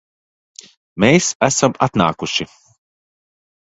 Mēs 1.03 1.29
esam 1.49 1.77
atnākuši 1.89 2.51